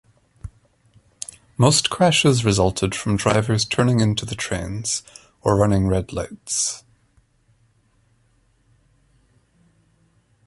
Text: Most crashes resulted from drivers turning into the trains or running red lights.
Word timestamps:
Most 1.59 1.91
crashes 1.91 2.43
resulted 2.43 2.95
from 2.95 3.17
drivers 3.17 3.65
turning 3.65 3.99
into 3.99 4.25
the 4.25 4.33
trains 4.33 5.03
or 5.43 5.55
running 5.55 5.87
red 5.87 6.11
lights. 6.11 6.83